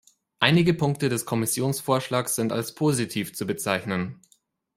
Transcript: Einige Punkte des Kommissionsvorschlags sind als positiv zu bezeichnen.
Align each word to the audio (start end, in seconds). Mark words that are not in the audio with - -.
Einige 0.39 0.73
Punkte 0.73 1.09
des 1.09 1.27
Kommissionsvorschlags 1.27 2.35
sind 2.35 2.51
als 2.51 2.73
positiv 2.73 3.35
zu 3.35 3.45
bezeichnen. 3.45 4.19